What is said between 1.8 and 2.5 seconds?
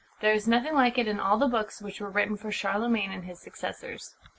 were written